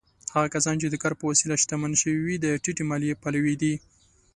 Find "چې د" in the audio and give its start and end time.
0.81-0.95